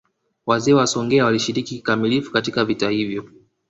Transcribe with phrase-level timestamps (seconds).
[0.45, 3.29] Wazee wa Songea walishiriki kikamilifu katika vita hivyo